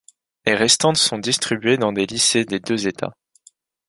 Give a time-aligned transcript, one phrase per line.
[0.47, 3.13] Les restantes sont distribuées dans des lycées des deux États.